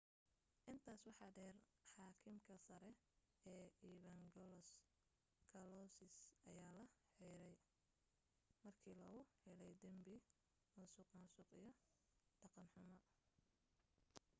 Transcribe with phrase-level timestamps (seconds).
[0.71, 1.55] intaas waxa dheer
[1.91, 2.91] xaakimka sare
[3.53, 4.69] ee evangelos
[5.53, 6.17] kalousis
[6.51, 7.51] ayaa la xiray
[8.63, 10.15] markii lagu helay dambi
[10.81, 11.71] musuqmaasuq iyo
[12.39, 12.97] dhaqan xumo